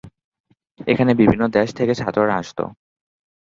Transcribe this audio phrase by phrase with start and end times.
[0.87, 2.63] এখানে বিভিন্ন দেশ থেকে ছাত্ররা আসতো।